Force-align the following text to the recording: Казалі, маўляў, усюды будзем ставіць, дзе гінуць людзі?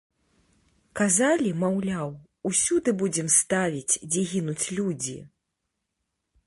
Казалі, 0.99 1.51
маўляў, 1.63 2.09
усюды 2.51 2.89
будзем 3.03 3.27
ставіць, 3.39 3.99
дзе 4.11 4.21
гінуць 4.35 4.65
людзі? 4.81 5.17